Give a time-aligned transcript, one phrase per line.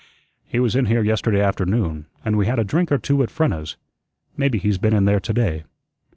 [0.47, 3.77] "He was in here yesterday afternoon, and we had a drink or two at Frenna's.
[4.35, 5.63] Maybe he's been in there to day."